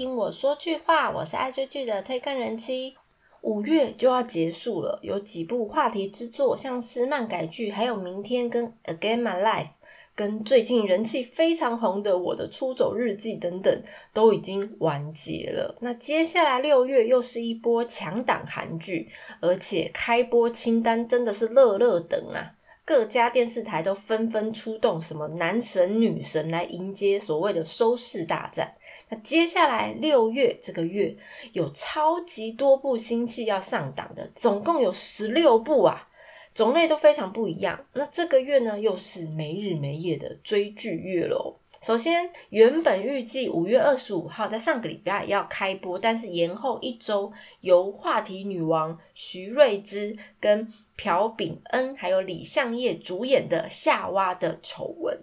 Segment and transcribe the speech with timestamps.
[0.00, 2.96] 听我说句话，我是爱追剧的推更人妻。
[3.42, 9.64] 五月就要结束了，有几部话题之作，像是漫改剧，还有明天跟《Again My Life》，
[10.14, 13.82] 跟最近人气非常红的《我的出走日记》等等，
[14.14, 15.76] 都已经完结了。
[15.82, 19.10] 那接下来六月又是一波强档韩剧，
[19.40, 22.56] 而且开播清单真的是乐乐等啊！
[22.90, 28.74] 各家电视台都纷纷出动什么男神女神来迎接所谓的收视大战。
[29.08, 31.16] 那接下来六月这个月
[31.52, 36.08] 有超级多部新戏要上档的，总共有十六部啊，
[36.52, 37.86] 种类都非常不一样。
[37.94, 41.59] 那这个月呢，又是没日没夜的追剧月喽。
[41.80, 55.16] 首先，原本预计五月二十五号在上个礼拜要开播，但是延后一周，由话题女王徐瑞芝跟朴炳恩还有李相烨主演的《夏娃的丑闻》，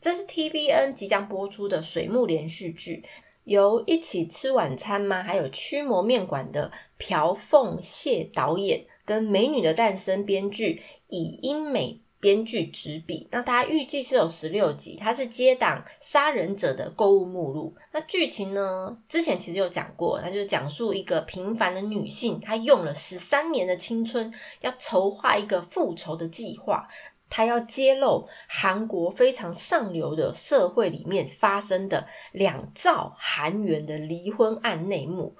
[0.00, 3.02] 这是 TVN 即将播出的水木连续剧，
[3.42, 5.24] 由一起吃晚餐吗？
[5.24, 11.98] 还有驱魔面馆的朴凤谢导演跟《美女的诞生》编剧以英美。
[12.24, 17.76] 编剧执笔，那它预计是有十六集，它是接档《杀人者》的购物目录。
[17.92, 18.96] 那剧情呢？
[19.10, 26.88] 之前其实有讲过，它就是讲述一个平凡的女性，她用了十三年的青春，要筹划一个复仇的计划。
[27.28, 35.36] 她要揭露韩国非常上流的社会里面发生的两兆韩元的离婚案内幕。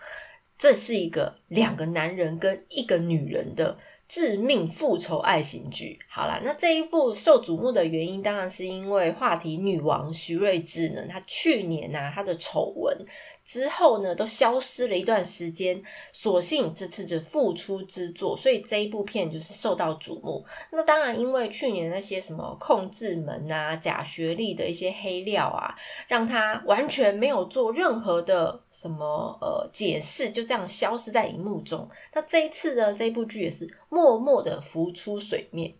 [0.58, 3.78] 这是一个两个男人跟一个女人的。
[4.06, 13.06] 致命复仇爱情剧，好啦，那这一部受瞩目的原因，当然是因为话题女王徐瑞智呢，她去年呐，她的丑闻。
[13.44, 15.82] 之后呢，都消失了一段时间。
[16.12, 20.44] 所幸这次的复出之作，所以这一部片就是受到瞩目。
[20.70, 25.76] 那当然，因为去年那些什么控制门啊、假学历的一些黑料啊，
[26.08, 31.88] 让他完全没有做任何的什么呃解释，就这样消失在荧幕中。
[32.14, 35.74] 那这一次呢，这部剧也是默默的浮出水面。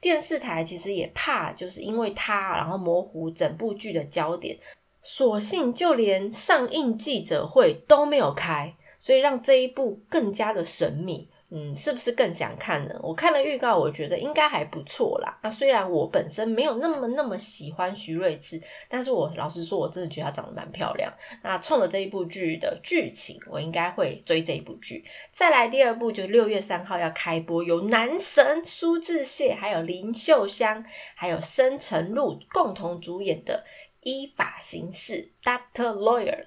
[0.00, 4.56] 电视台其实也怕，就是因为他，然后模糊整部剧的焦点。
[5.02, 11.28] 所幸就连上映记者会都没有开，所以让这一部更加的神秘。
[11.52, 12.94] 嗯，是不是更想看呢？
[13.02, 15.36] 我看了预告，我觉得应该还不错啦。
[15.42, 21.12] 那虽然我本身没有那么那么喜欢徐睿智，但是我老实说，我真的觉得她长得蛮漂亮。
[21.42, 25.04] 那冲着这一部剧的剧情，我应该会追这一部剧。
[25.34, 30.84] 再来第二部，就六月三号要开播，由男神苏志燮、还有林秀香、
[31.16, 33.64] 还有申成禄共同主演的。
[34.02, 36.46] 依法行事，Doctor Lawyers。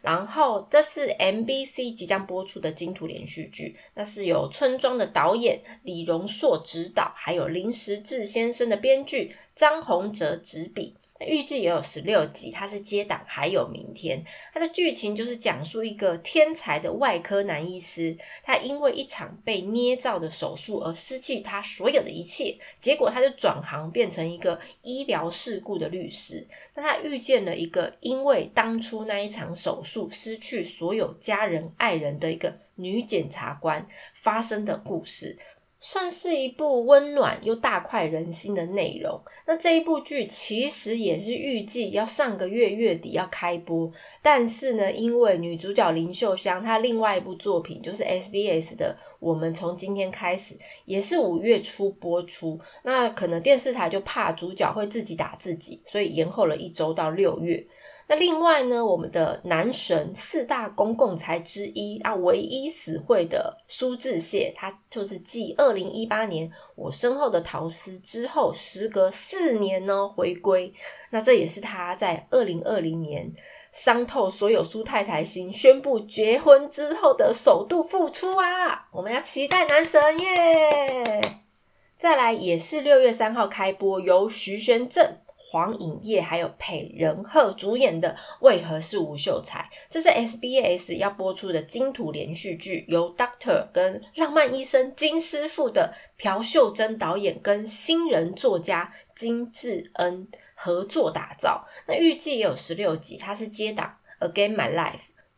[0.00, 10.96] 然后这是 MBC 即将播出的金土连续剧，那是由村庄的导演李荣硕执导，还有林时志先生的编剧张宏哲执笔。
[11.26, 14.24] 预计也有十六集，它是接档，还有明天。
[14.52, 26.46] 它的剧情就是讲述一个天才的外科男医师，他因为一场被捏造的手术而失去他所有的一切，结果他就转行变成一个医疗事故的律师。
[26.74, 33.86] 那他遇见了一个因为当初那一场手术失去所有家人爱人的一个女检察官
[34.22, 35.38] 发生的故事。
[35.84, 39.20] 算是一部温暖又大快人心的内容。
[39.48, 50.54] 那这一部剧其实也是预计要上个月月底要开播，但是呢，因为女主角林秀香她另外一部作品就是 SBS 的《我们从今天开始》，
[50.84, 57.66] 也是五月初播出，那可能电视台就怕主角会自己打自己，所以延后了一周到六月。
[58.08, 70.74] 那另外呢，我们的男神四大公共财之一啊，唯一死会的苏志燮，他就是继二零一八年我身后的陶斯之后，时隔四年呢回归。
[71.10, 73.32] 那这也是他在二零二零年
[73.70, 78.88] 伤透所有苏太太心，宣布结婚之后的首度复出啊！
[78.92, 81.20] 我们要期待男神耶！
[81.98, 85.18] 再来也是六月三号开播，由徐玄正。
[85.52, 89.58] 黄颖烨还有裴仁赫主演的《为何是吴秀才》，
[89.90, 101.68] 这是 SBS 要播出的金土连续剧，由 Doctor 跟浪漫医生金师傅的朴秀珍导演跟新人作家金智恩合作打造。
[101.86, 104.92] 那预计也有十六集，它是接档《Again My Life》。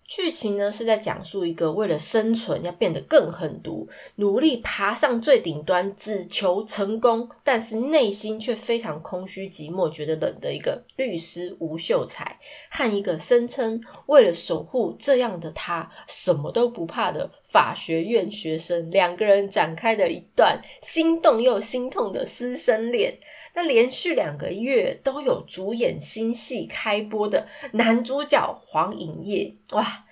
[0.07, 12.39] 剧情呢是在讲述一个为了生存要变得更狠毒，努力爬上最顶端，只求成功，但是内心却非常空虚寂寞，觉得冷的一个律师吴秀才，
[12.71, 23.19] 和一个声称为了守护这样的他什么都不怕的法学院学生，两个人展开的一段心动又心痛的师生恋。
[23.55, 30.05] 那连续两个月都有主演新戏开播的男主角黄颖烨，哇，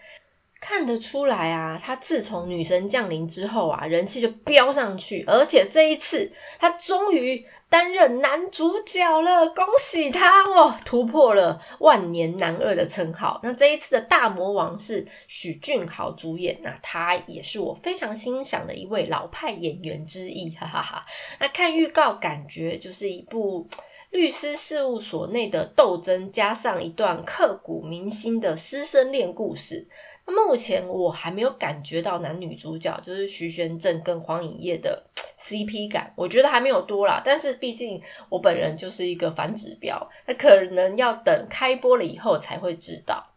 [0.62, 6.30] 看得出来啊，他自从女神降临之后啊，人气就飙上去，而且这一次
[6.60, 13.40] 他终于担任男主角了，恭喜他哦，突破了万年男二的称号。
[13.42, 21.04] 那这一次的大魔王是许俊豪主演，那他也是我非常欣赏的一位老派演员之一，哈哈哈。
[21.40, 23.66] 那看预告，感觉就是一部
[24.10, 29.88] 律师事务所内的斗争，加上一段刻骨铭心的师生恋故事。
[30.24, 35.04] 目前我还没有感觉到男女主角就是徐玄正跟黄颖烨的
[35.40, 37.20] CP 感，我觉得还没有多啦。
[37.24, 43.30] 但是毕竟我本人就是一个反指标，那可能要等开播了以后才会知道。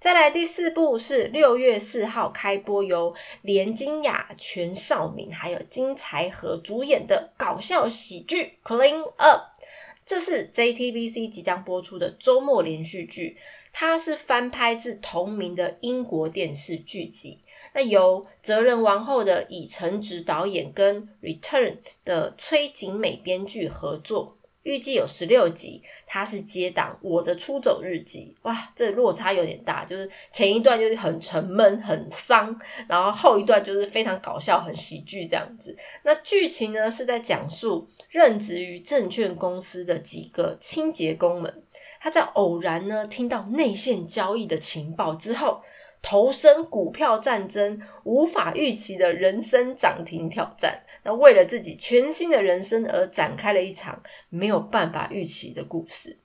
[0.00, 9.40] 再来第四部是六月四号开播，由连金雅、全少敏还有金财和主演的搞笑喜剧《Clean Up》，
[10.04, 13.36] 这是 JTBC 即将播出的周末连续剧。
[13.72, 17.40] 它是翻拍自同名的英国电视剧集，
[17.74, 21.72] 那由《哲人王后》的以成直导演跟《Return》
[22.04, 25.80] 的崔景美编剧合作，预计有十六集。
[26.06, 35.74] 它是接档《我的出走日记》，哇，这落差有点大，就是前一段就是很沉闷、很丧，然后后一段就是非常搞笑、很喜剧这样子。
[36.02, 41.62] 那剧情呢是在讲述任职于证券公司的几个清洁工们。
[42.02, 45.62] 他在偶然呢听到内线交易的情报之后，
[46.02, 50.82] 投身股票战争，无法预期的人生涨停挑战。
[51.04, 56.18] 那为了自己全新的人生而展开了一场没有办法预期的故事。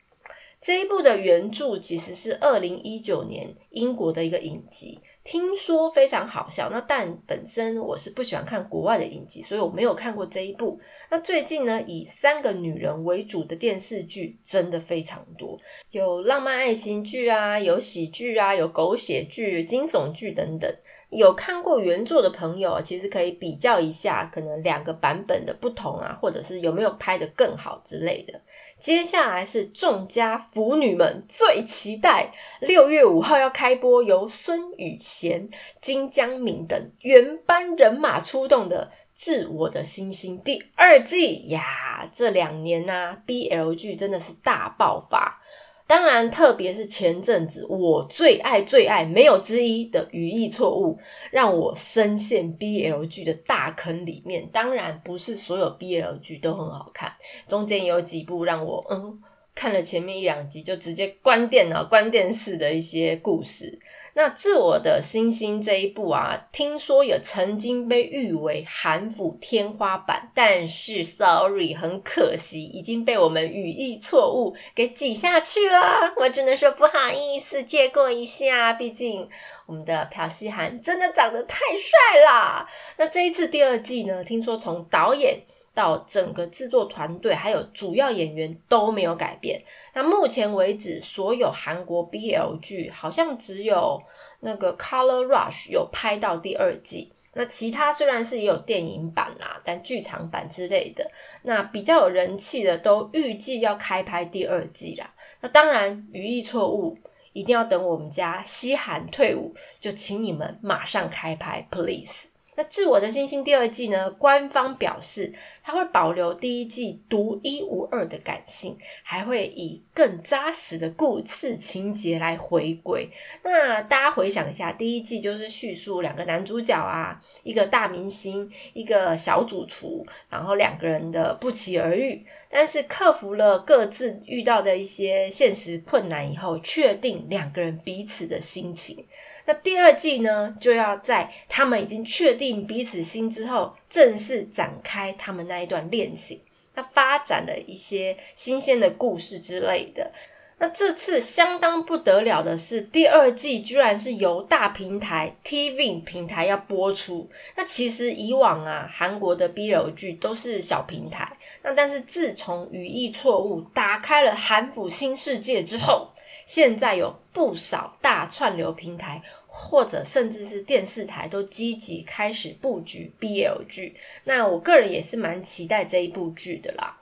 [0.59, 5.00] 这一部的原著其实是二零一九年英国的一个影集。
[5.27, 10.79] 听说非常好笑，那但本身我是不喜欢看国外的影集，所以我没有看过这一部。
[11.12, 15.59] 那最近呢，以三个女人为主的电视剧真的非常多，
[15.91, 20.74] 有浪漫爱情剧啊，有喜剧啊，有狗血剧、惊悚剧等等。
[21.09, 28.42] 有看过原作的朋友，其实可以比较一下，可能两个版本的不同啊，或者是有没有拍的更好之类的。
[28.80, 35.50] 接下来是众家腐女们最期待，六月五号要开播，由孙宇贤、
[35.81, 42.07] 金江敏等原班人马出动的《致我的星星》第二季呀！
[42.12, 45.42] 这两年呢，BL 剧真的是大爆发。
[45.87, 50.99] 当然，特别是前阵子我最爱最爱没有之一的语义错误，
[51.31, 54.49] 让我深陷 BL 剧的大坑里面。
[54.51, 57.13] 当然，不是所有 BL 剧都很好看，
[57.47, 59.21] 中间有几部让我嗯
[59.55, 63.79] 看了前面一两集就直接关电脑、关电视的一些故事。
[64.17, 76.15] 那自我的星星这一部啊，听说也曾经被誉为韩服天花板，但是 sorry，很可惜已经被我们语义错误给挤下去了。
[76.15, 79.29] 我只能说不好意思，借过一下，毕竟
[79.67, 82.67] 我们的朴熙涵真的长得太帅啦。
[82.97, 85.43] 那这一次第二季呢，听说从导演。
[85.77, 89.61] 到整个制作团队还有主要演员都没有改变。
[89.94, 94.01] 那目前为止，所有韩国 BL 剧好像只有
[94.40, 97.13] 那个《Color Rush》有拍到第二季。
[97.33, 101.11] 那其他虽然是也有电影版啦，但剧场版之类的，
[101.44, 105.13] 那比较有人气的都预计要开拍第二季啦。
[105.42, 106.97] 那当然，语义错误
[107.33, 112.26] 一定要等我们家西韩退伍，就请你们马上开拍，please。
[112.57, 114.09] 那《自我的星星》第二季呢？
[114.09, 123.11] 官方表示，它会保留第一季独一无二的感性，还会以更扎实的故事情节来回归。
[123.44, 139.06] 那大家回想一下，第一季就是叙述两个男主角啊，一个大明星，一个小主厨，然后两个人的不期而遇，但是克服了各自遇到的一些现实困难以后，确定两个人彼此的心情。
[139.47, 146.42] 那第二季呢，就要在他们已经确定彼此心之后，正式展开他们那一段恋情。
[146.75, 150.11] 那发展了一些新鲜的故事之类的。
[150.59, 157.30] 那这次相当不得了的是，第二季居然是由大平台 TV 平台要播出。
[157.56, 161.37] 那其实以往啊，韩国的 BL 剧都是小平台。
[161.63, 166.09] 那但是自从语义错误打开了韩府新世界之后，
[166.47, 169.21] 现在有不少大串流平台。
[169.59, 176.95] 或者甚至是电视台都积极开始布局 BL 剧，那我个人也是蛮期待这一部剧的啦。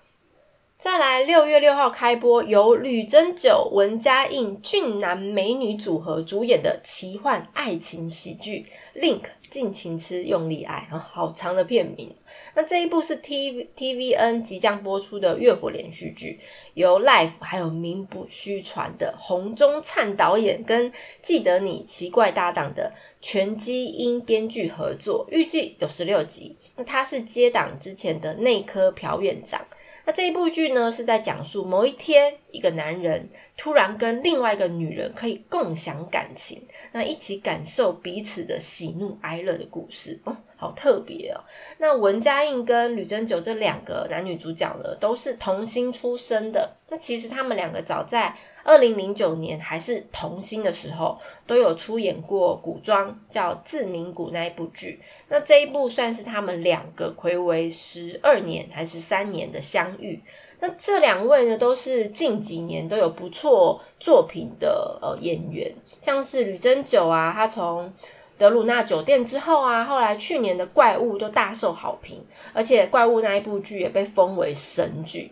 [0.86, 8.68] 再来，六月六号开播，由吕珍九、文嘉映俊男美女组合主演的奇幻爱情喜剧
[9.02, 12.16] 《Link》，尽情吃，用力爱啊，好长的片名。
[12.54, 16.38] 那这一部是 T T V N 即将播出的月火连续剧，
[16.76, 26.56] 由 Life 还有名不虚传的洪忠灿导演跟记得你奇怪搭档的全基因编剧合作，预计有十六集。
[26.76, 29.66] 那他是接档之前的内科朴院长。
[30.06, 41.42] 那这一部剧呢，是在讲述某一天，一个男人突然跟另外一个女人可以共享感情，那一起感受彼此的喜怒哀乐的故事哦，好特别哦。
[41.80, 46.76] 那文嘉映跟吕珍九这两个男女主角呢，都是童星出身的。
[46.90, 48.36] 那其实他们两个早在
[48.66, 55.00] 二零零九年还是童星的时候，都有出演过古装叫《自鸣谷》那一部剧。
[55.30, 60.20] 那这一部算是他们两个暌违十二年还是三年的相遇。
[60.60, 67.94] 那这两位呢，都是近几年都有不错作品的呃演员，像是吕珍九啊，他从
[68.40, 75.32] 德鲁纳酒店之后啊，后来去年的怪物都大受好评，而且怪物那一部剧也被封为神剧。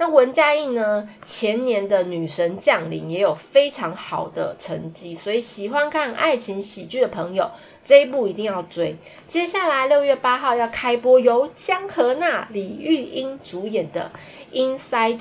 [0.00, 7.50] 那文嘉映呢，前年的女神降临也有非常好的成绩，所以喜欢看爱情喜剧的朋友。
[7.84, 8.96] 这一部一定要追。
[9.28, 14.10] 接下来六月八号要开播，由江河娜、李玉英主演的
[14.56, 15.18] 《Insider》。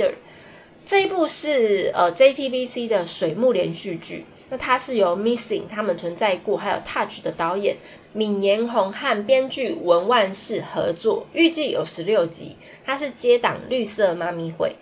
[0.85, 4.25] 这一部是呃 JTBC 的水木连续剧。
[4.49, 7.75] 那它是由 Missing 他们存在过，还有 Touch 的导演
[8.13, 12.55] 闵延红和编剧文万世合作，预计有十六集。
[12.83, 14.75] 它是接档绿色妈咪会。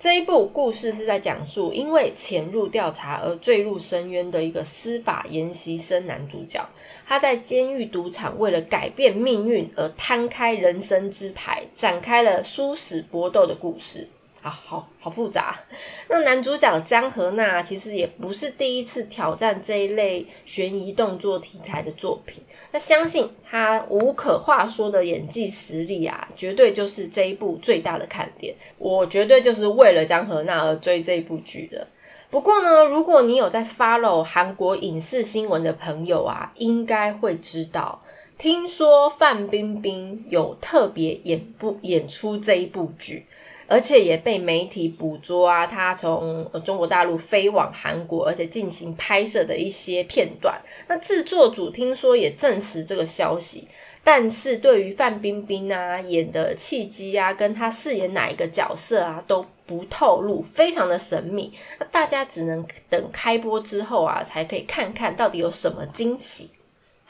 [0.00, 6.68] 这一部故事是在讲述因为潜入调查而坠入深渊的一个司法研习生男主角，
[7.06, 14.08] 他在监狱赌场为了改变命运而摊开人生之牌，展开了殊死搏斗的故事。
[14.42, 15.60] 啊，好好复杂。
[16.08, 22.42] 那男主角江河娜其实也不是第一次挑战这一类悬疑动作题材的作品。
[22.72, 28.54] 那相信他无可话说的演技实力啊，绝对就是这一部最大的看点。
[28.78, 31.86] 我绝对就是为了江河娜而追这一部剧的。
[32.30, 38.02] 不过呢，如果你有在 follow 韩国影视新闻的朋友啊，应该会知道，
[38.38, 43.26] 听说范冰冰有特别演部演出这一部剧。
[43.72, 50.60] 而且也被媒体捕捉啊，他从中国大陆飞往韩国，而且进行拍摄的一些片段。
[50.88, 53.66] 那制作组听说也证实这个消息，
[54.04, 61.54] 但是对于范冰冰啊演的契机啊，跟她饰演哪一个角色啊都不透露，非常的神秘。
[61.80, 66.50] 那大家只能等开播之后啊，才可以看看到底有什么惊喜。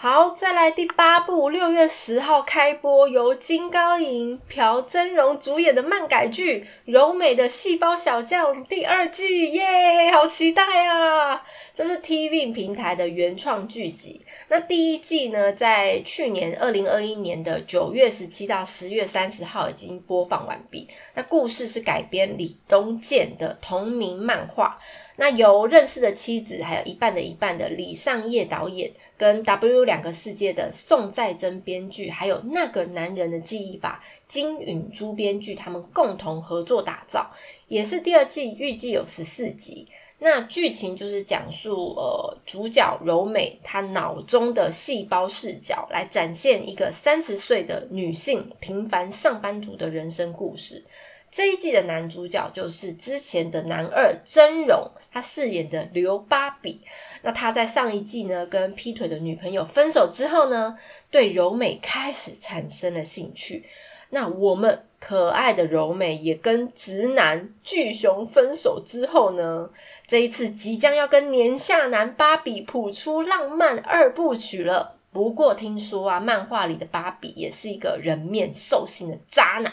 [0.02, 11.40] 好，再来第八部，六月十号开播，由金高银、朴真荣主演的漫改剧《柔美的细胞小将》第二季，耶，好期待啊！
[11.73, 14.26] 这是 TV 平台的原创剧集。
[14.49, 20.88] 那第一季呢，在去年二零二一年的九月十七到十月三十号已经播放完毕。
[21.14, 24.80] 那故事是改编李东健的同名漫画。
[25.14, 28.90] 那由认识的妻子，还有一半的一半的李尚业导演，
[29.23, 37.31] 跟 W 两个世界的宋在珍编剧，还有那个男人的记忆法金允珠编剧，他们共同合作打造，
[37.69, 39.87] 也是第二季，预计有十四集。
[40.19, 50.85] 那剧情就是讲述呃主角柔美她脑中的细胞视角，来展现一个三十岁的女性平凡上班族的人生故事。
[51.31, 56.81] 这一季的男主角就是之前的男二真荣，他饰演的刘芭比。
[57.23, 60.76] 那他在上一季呢，跟劈腿的女朋友分手之后呢，
[61.11, 63.64] 对柔美开始产生了兴趣。
[64.11, 69.71] 那我们可爱的柔美也跟直男巨熊分手之后呢，
[70.07, 74.97] 这一次即将要跟年下男芭比谱出浪漫二部曲了。
[75.12, 79.73] 不过听说啊，漫画里的芭比也是一个人面兽心的渣男。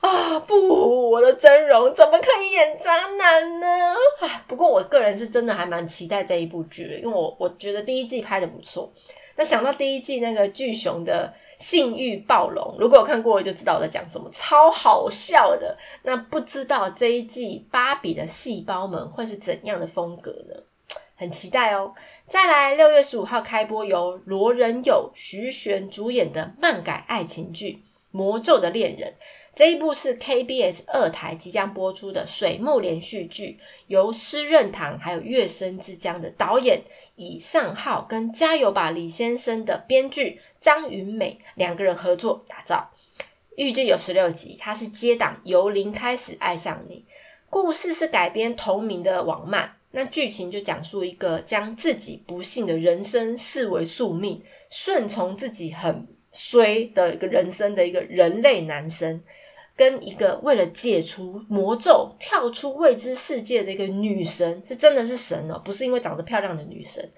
[0.00, 3.66] 啊不，我的真容怎么可以演渣男呢？
[4.20, 8.92] 啊，不过我个人是真的还蛮期待这一部剧的，因为我我觉得第一季拍的不错。
[9.36, 15.76] 那想到第一季那个巨熊的性欲暴龙，如果有看过就知道我在讲什么，超好笑的。
[16.04, 20.62] 那不知道这一季芭比的细胞们会是怎样的风格呢？
[21.16, 21.94] 很期待哦。
[22.28, 27.72] 再来，六月十五号开播，由罗仁友、徐玄主演的漫改爱情剧
[28.12, 29.10] 《魔咒的恋人》。
[29.58, 36.82] 这一部是 KBS 二台即将播出的水木连续剧，由施润堂还有月升之江的导演
[37.16, 42.92] 以上浩跟加油吧李先生的编剧张云美两个人合作打造，
[43.56, 44.56] 预计有十六集。
[44.60, 47.04] 它是接档由零开始爱上你，
[47.50, 49.74] 故事是改编同名的网漫。
[49.90, 59.20] 那剧情就讲述一个将自己不幸的人生视为宿命，顺从自己很衰的一个人生的一个人类男生。
[59.78, 67.12] 跟一个为了解除魔咒跳出未知世界的一个女神，是真的是神哦，不是因为长得漂亮的女神。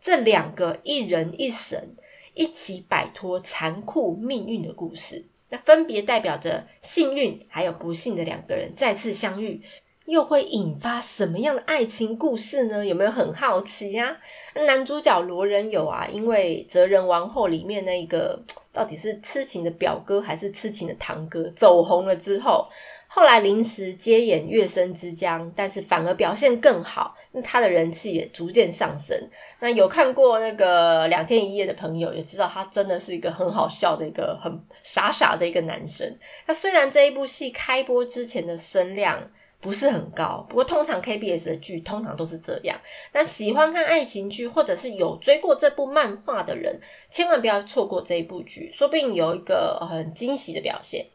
[0.00, 1.94] 这两个一人一神
[2.32, 5.26] 一起摆脱残酷命运的故事。
[5.50, 9.60] 那分别代表着幸运还有不幸的两个人再次相遇，
[10.06, 12.86] 又会引发什么样的爱情故事呢？
[12.86, 14.16] 有没有很好奇呀？
[14.54, 18.40] 男主角罗仁友啊，因为《哲人王后》里面那一个
[18.72, 22.68] 到底是痴情的表哥还是痴情的堂哥走红了之后。
[23.08, 29.18] 后来临时接演《月升之江》，但是反而表现更好，那他的人气也逐渐上升。
[29.58, 36.14] 那有看过那个《两天一夜》的朋友也知道，他真的是一个很好笑的一个很傻傻的一个男生。
[36.46, 39.30] 那虽然这一部戏开播之前的声量
[39.66, 42.78] 不是很高，不过通常 KBS 的剧通常都是这样。
[43.12, 46.80] 那喜欢看爱情剧或者是有追过这部漫画的人，
[47.10, 51.06] 千万不要错过这一部剧，说不定有一个很惊喜的表现。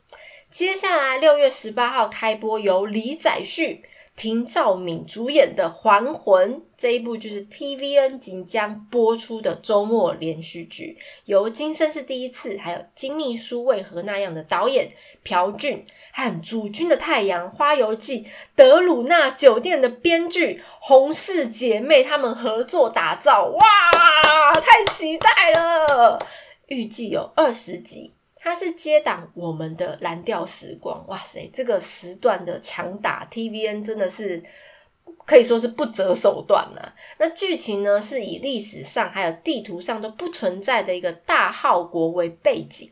[0.52, 3.86] 接下来六月十八号开播，由李载旭、
[4.22, 14.92] 廷兆敏主演的《还魂》这一部就是 TVN 即将播出的周末连续剧，由《今生是第一次》还有《金秘书为何那样的》导演
[15.24, 18.24] 朴俊和主君的太阳《花游记》
[18.56, 26.24] 德鲁纳酒店的编剧洪氏姐妹他们合作打造，哇，太期待了！
[26.68, 28.14] 预计有二十集。
[28.44, 34.44] 它是接档我们的蓝调时光，哇塞，这个时段的强打 TVN 真的是
[35.26, 36.96] 可以说是不择手段了。
[37.20, 42.92] 那剧情呢，是以历史上还有地图上都不存在的一个大号国为背景。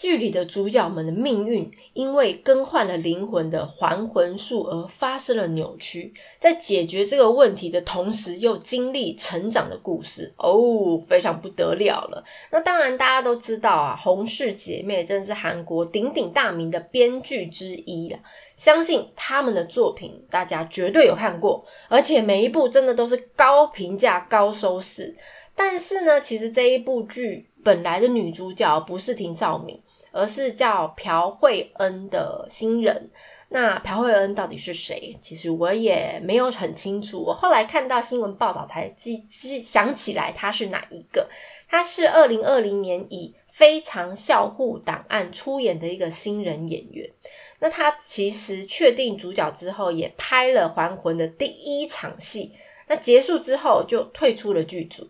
[0.00, 6.14] 剧里的主角们的命运，因为更换了灵魂的还魂术而发生了扭曲。
[6.40, 12.24] 在解决这个问题的同时，又经历成长的故事，哦，非常不得了了。
[12.50, 18.18] 那当然，大家都知道啊，洪氏姐妹真的是韩国鼎鼎大名的编剧之一了。
[18.56, 25.14] 相信他们的作品，大家绝对有看过，而且每一部真的都是高评价、高收视。
[25.54, 29.78] 但是呢，其实这一部剧本来的女主角不是廷兆敏。
[30.12, 33.10] 而是叫朴惠恩的新人。
[33.48, 35.18] 那朴惠恩到底是谁？
[35.20, 37.20] 其实我也没有很清楚。
[37.20, 41.28] 我后来看到新闻报道才记记想起来他是哪一个。
[41.68, 47.10] 他是二零二零年以《非常校护档案》出演的一个新人演员。
[47.58, 52.52] 那他其实确定主角之后，也拍了《还魂》的第一场戏。
[52.86, 55.08] 那结束之后就退出了剧组。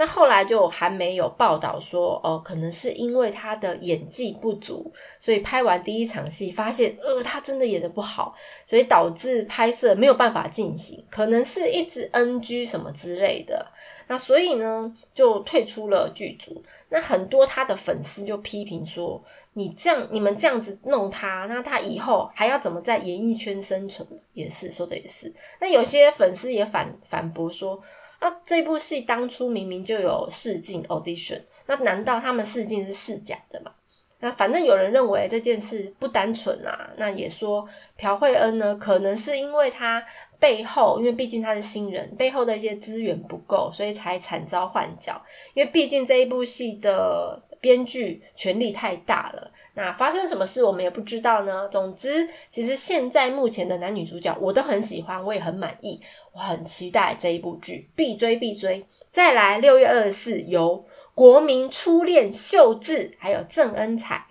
[0.00, 8.34] 那后来就还没有报道说，哦，可能是因为他的演技不足，所以拍完第一场戏发现，呃，他真的演的不好，
[8.64, 13.66] 所以导致拍摄没有办法进行，可能是一直 NG 什么之类的。
[14.08, 16.64] 那所以呢，就退出了剧组。
[16.88, 24.08] 那很多他的粉丝就批评说，你这样，你们这样子弄他，那他以后还要怎么在演艺圈生存？
[24.32, 25.30] 也是说的也是。
[25.60, 27.78] 那有些粉丝也反反驳说。
[28.20, 33.72] 那这部戏当初明明就有试镜 audition，那难道他们试镜是试假的吗？
[34.20, 40.04] 那反正有人认为这件事不单纯啊，那也说朴惠恩呢，可能是因为他
[40.38, 45.18] 背后，因为毕竟他是新人，背后的一些资源不够，所以才惨遭换角。
[45.54, 49.50] 因为毕竟这一部戏的编剧权力太大了。
[49.80, 51.66] 那发生什么事我们也不知道呢。
[51.70, 58.84] 总之，其实现在目前的男女主角我都很喜欢，我也很满意，我很期待这一部剧，必追必追。
[59.10, 64.26] 再来，六月二十四由国民初恋秀智还有郑恩彩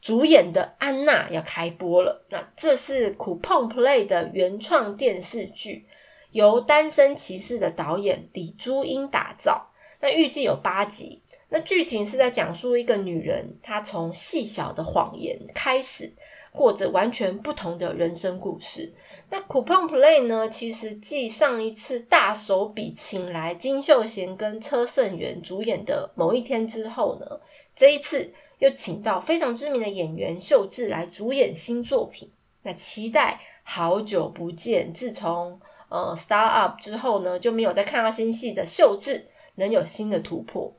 [0.00, 2.24] 主演的《安娜》要开播了。
[2.30, 5.84] 那这是苦碰 Play 的原创电视剧，
[6.30, 9.68] 由单身骑士的导演李珠英打造。
[10.00, 11.20] 那预计有八集。
[11.56, 16.12] 那剧情是在讲述一个女人，她从细小的谎言开始，
[16.52, 18.92] 过着完全不同的人生故事。
[19.30, 20.50] 那《Coupon Play》呢？
[20.50, 27.40] 其实继上一次大手笔请来金秀贤跟车胜元主演的某一天之后呢，
[27.74, 32.30] 这一次又请到非常知名的演员秀智来主演新作品。
[32.64, 40.76] 那期待好久不见，自从呃《Star Up》之后呢，就没有再看到新戏的秀智能有新的突破。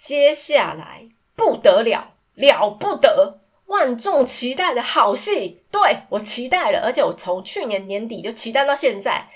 [0.00, 9.28] 接下来不得了，了不得，万众期待的好戏，对我期待了，而且我从去年年底就期待到现在，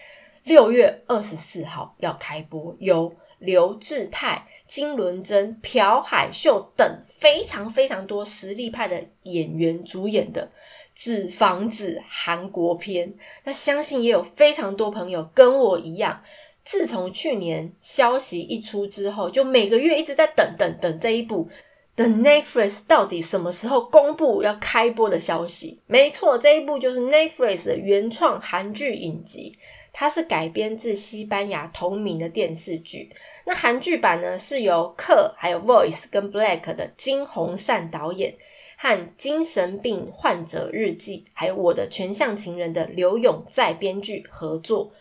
[0.42, 10.46] 六月二十四号要开播，由刘志泰、金伦珍、朴海秀等非常非常多实力派的演员主演的
[10.94, 13.14] 《纸房子》韩国片。
[13.44, 16.22] 那相信也有非常多朋友跟我一样。
[16.64, 21.48] 自从去年消息一出之后，就每个月一直在等等等这一部，
[21.94, 25.80] 等 Netflix 到底什么时候公布要开播的消息？
[25.86, 29.56] 没错，这一部就是 Netflix 的原创韩剧影集
[29.92, 33.10] 《它是改编自西班牙同名的电视剧。
[33.46, 38.34] 那韩剧版呢，是由克、还有 Voice 跟 Black 的金宏善导演，
[38.78, 44.92] 和精神病患者日记，还有我的全相情人的刘勇在编剧合作。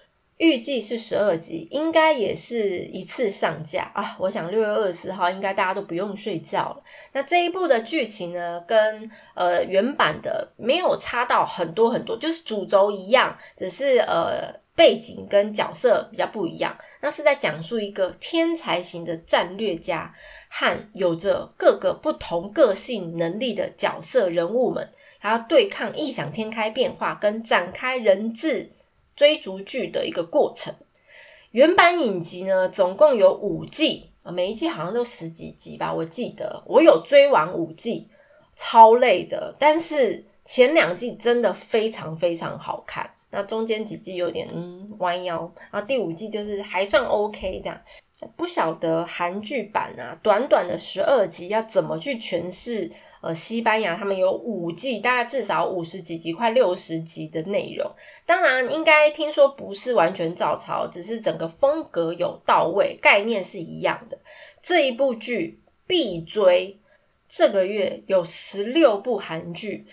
[0.43, 4.17] 预计是十二集，应该也是一次上架啊！
[4.19, 6.83] 我想六月二十四号应该大家都不用睡觉了。
[7.13, 16.77] 那这一部的剧情呢，跟呃原版的没有差到很多很多，就是主轴一样，只是呃背景跟角色比较不一样。
[16.99, 20.13] 那是在讲述一个天才型的战略家
[20.49, 28.71] 和有着各个不同个性能力的角色人物们，还要对抗异想天开变化，跟展开人质。
[29.15, 30.73] 追逐剧的一个过程，
[31.51, 36.63] 原版影集呢，总共有五季啊，每一季好像都十几集吧，我记得。
[36.65, 38.09] 我有追完五季，
[38.55, 47.81] 超累的，但是前两季真的非常非常好看，那中间几季有点嗯弯腰，然后第五季就是还算 OK 这样，
[48.35, 52.91] 不晓得韩剧版啊，短短的十二集要怎么去诠释。
[53.23, 57.89] 呃，西班牙他们有五季，大概至少五十几集，快六十集的内容。
[58.25, 64.17] 当然，应该听说不是完全照抄，只是整个风格有到位，概念是一样的。
[64.61, 66.77] 这一部剧必追，
[67.29, 69.87] 这个月有十六部韩剧，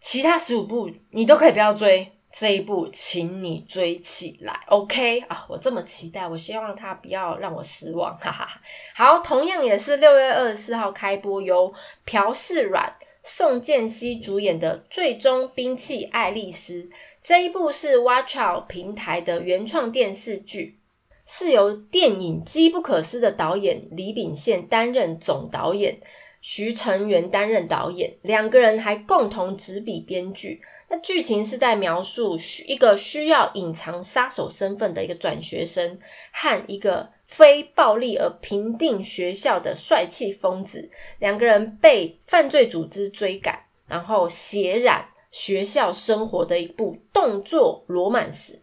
[0.00, 2.10] 其他十五部你都可以不要追。
[2.36, 5.46] 这一部，请你追起来，OK 啊！
[5.48, 8.60] 我这么期待，我希望他不要让我失望，哈哈。
[8.92, 11.72] 好，同样也是六月二十四号开播，由
[12.04, 12.92] 朴世软、
[13.22, 16.82] 宋建熙主演的《最终兵器爱丽丝》
[17.22, 20.80] 这一部是 Watch Out 平台的原创电视剧，
[21.24, 26.00] 是由电影《机不可失》的导演李秉宪担任总导演，
[26.40, 30.60] 徐成元担任导演，两个人还共同执笔编剧。
[30.88, 35.98] 那剧情是在描述一个需要隐藏杀手身份的一个转学生
[36.32, 48.60] 和一个非暴力而平定学校的帅气疯子，两个人被犯罪组织追赶，然后血染学校生活的一部动作罗曼史。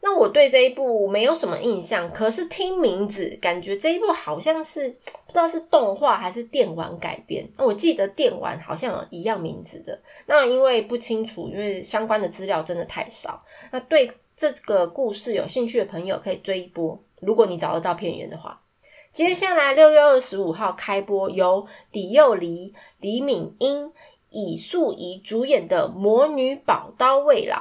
[0.00, 7.48] 那我对这一部没有什么印象，可是听名字感觉这一部好像是不知道是动画还是电玩改编。
[7.56, 13.42] 我记得电玩好像有一样名字的，那因为不清楚，因为相关的资料真的太少。
[13.72, 18.62] 那对这个故事有兴趣的朋友可以追一波，如果你找得到片源的话。
[19.12, 23.90] 接下来六月二十五号开播，由李幼梨、李敏英、
[24.30, 27.56] 以素怡主演的《魔女宝刀未老》。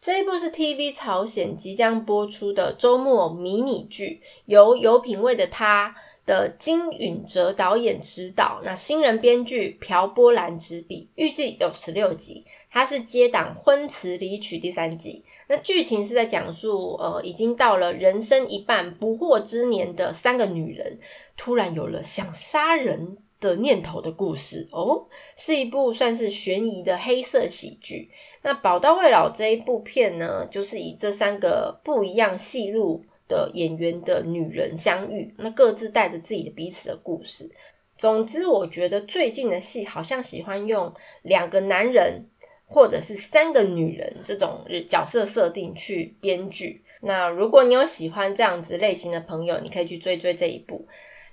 [0.00, 12.46] 这一部是 TV 朝鲜即将播出的周末迷你剧，由有品味的他的金允哲导演执导，那新人编剧朴波兰执笔，预计有十六集。
[12.70, 21.00] 它是接档《婚词离曲》第三集，那剧情是在讲述，呃，已经到了人生一半不惑之年的三个女人，
[21.36, 23.18] 突然有了想杀人。
[23.40, 28.10] 的念头的故事哦，是一部算是悬疑的黑色喜剧。
[28.42, 37.50] 那《宝刀未老》这一部片呢，就是以这三个不一样戏路的演员的女人相遇，那各自带着自己的彼此的故事。
[37.96, 42.26] 总之，我觉得最近的戏好像喜欢用两个男人
[42.66, 46.82] 或者是三个女人这种角色设定去编剧。
[47.00, 50.86] 那如果你有喜欢这样子类型的朋友，你可以去追追这一部。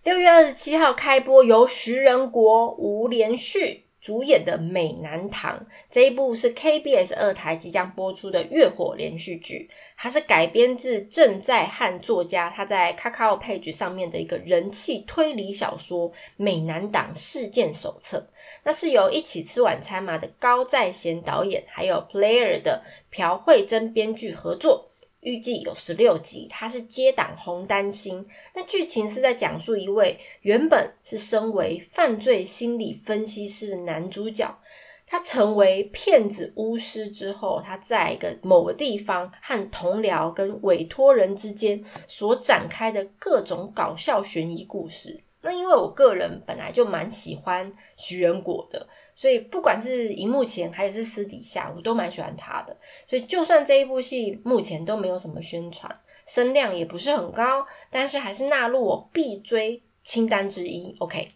[0.06, 5.58] 六月二十七号开播，由徐仁国、吴连旭主演的《美男堂》
[5.90, 18.20] 这一部是 KBS 二台即将播出的月火连续剧，它是改编自正在汉作家他在 Kakao Page 上面的一个人气推理小说《美男党事件手册》。
[18.64, 24.92] 那是由一起吃晚餐嘛的高在贤导演，还有 Player 的朴慧珍编剧合作。
[25.26, 28.28] 预计有十六集，它是接档红丹心。
[28.54, 34.60] 那剧情是在讲述一位原本是身为犯罪心理分析师的男主角，
[35.08, 45.22] 他成为骗子巫师之后，他在一个某个地方和同僚跟委托人之间所展开的各种搞笑悬疑故事。
[45.46, 48.88] 那因为我个人本来就蛮喜欢徐仁果的。
[49.18, 52.76] 所以不管是荧幕前还是私底下，我都蛮喜欢他的。
[53.10, 60.98] 所以就算这一部戏目前都没有什么宣传，声量也不是很高，但是还是纳入我必追清单之一。
[61.00, 61.30] OK，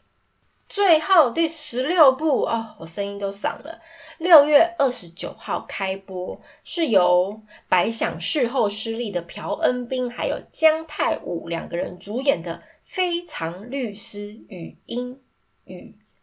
[0.67, 3.79] 最后第十六部哦，我声音都嗓了。
[4.17, 12.55] 六月二十九号开播，是由白想事后失利的朴恩斌还有姜泰武两个人主演的
[12.89, 15.21] 《非常律师语音
[15.65, 15.73] 语》。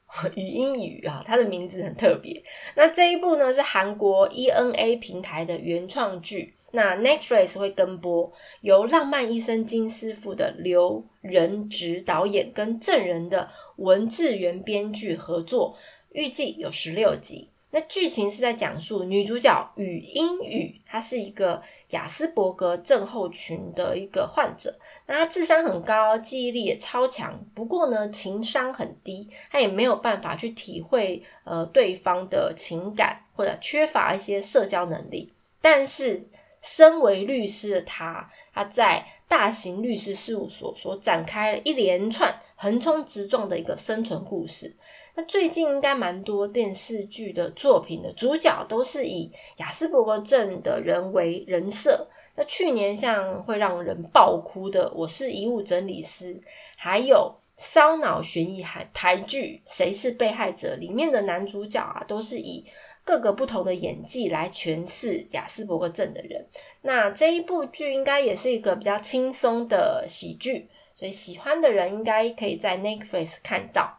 [0.37, 2.43] 语音语啊，它的名字很特别。
[2.77, 15.77] 那这一部呢是韩国 E N A 平台的原创剧，那 Netflix 会跟播，由浪漫医生金师傅的刘仁植导演跟证人的文志源编剧合作，
[16.13, 17.49] 预计有十六集。
[17.73, 24.79] 那剧情是在讲述女主角语英语，她是一个雅斯伯格症候群的一个患者。
[25.07, 35.33] 那他智商很高，记忆力也超强，不过呢，情商很低，他也没有办法去体会呃对方的情感，或者缺乏一些社交能力。
[35.61, 36.29] 但是，
[36.61, 44.75] 身为律师的他，他在大型律师事务所所展开了一连串横冲直撞的一个生存故事。
[45.15, 52.09] 那最近应该蛮多电视剧的作品的主角都是以雅斯伯格症的人为人设。
[52.37, 56.35] 那去年像会让人爆哭的《我是遗物整理师》，
[56.77, 62.67] 还有烧脑悬疑台台剧《谁是被害者》里面的男主角啊，都是以
[63.05, 66.47] 各个不同的演技来诠释雅斯伯格症的人。
[66.83, 70.67] 那这一部剧应该也是一个比较轻松的喜剧，
[70.99, 73.99] 所以喜欢的人应该可以在 Netflix 看到。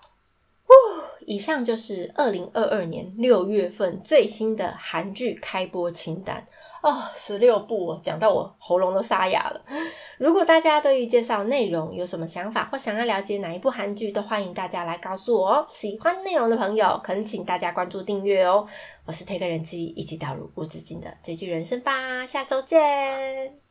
[0.67, 0.73] 哦
[1.26, 6.47] 以上就是二零二二年六月份最新的韩剧开播清单
[6.82, 9.62] 哦，十六部讲到我喉咙都沙哑了。
[10.18, 15.66] 如果大家对于介绍内容有什么想法，或想要了解哪一部韩剧，都欢迎大家来告诉我哦。
[15.70, 18.68] 喜欢内容的朋友，恳请大家关注订阅哦。
[19.06, 22.26] 我是 Take 人机，一起导入无止境的追剧人生吧。
[22.26, 23.67] 下周见。